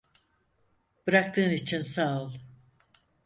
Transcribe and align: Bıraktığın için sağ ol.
Bıraktığın 1.07 1.49
için 1.49 1.79
sağ 1.79 2.21
ol. 2.21 2.33